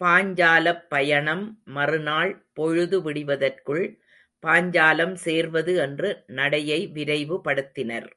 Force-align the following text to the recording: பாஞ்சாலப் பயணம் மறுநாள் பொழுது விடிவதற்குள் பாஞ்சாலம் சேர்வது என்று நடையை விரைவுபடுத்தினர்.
பாஞ்சாலப் 0.00 0.84
பயணம் 0.88 1.42
மறுநாள் 1.70 2.32
பொழுது 2.52 3.02
விடிவதற்குள் 3.02 3.84
பாஞ்சாலம் 4.42 5.16
சேர்வது 5.26 5.74
என்று 5.76 6.10
நடையை 6.32 6.80
விரைவுபடுத்தினர். 6.94 8.10